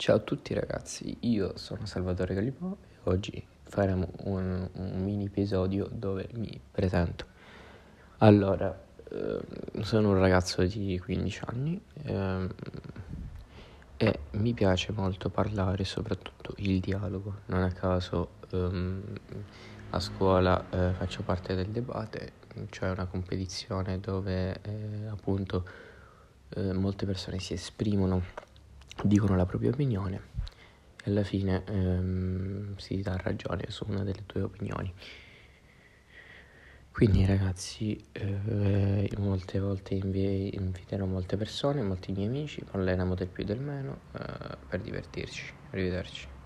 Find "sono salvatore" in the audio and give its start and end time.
1.58-2.32